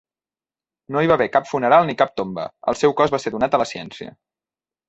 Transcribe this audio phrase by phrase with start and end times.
[0.95, 3.59] No hi va haver cap funeral ni cap tomba, el seu cos va ser donat
[3.59, 4.19] a la ciència.